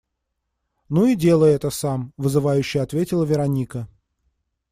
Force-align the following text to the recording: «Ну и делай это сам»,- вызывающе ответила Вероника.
«Ну 0.89 1.05
и 1.05 1.13
делай 1.15 1.53
это 1.53 1.69
сам»,- 1.69 2.11
вызывающе 2.17 2.81
ответила 2.81 3.23
Вероника. 3.23 3.87